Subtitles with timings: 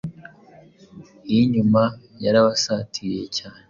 [1.29, 1.81] Iy’inyuma
[2.23, 3.59] yarabasatiriye cyane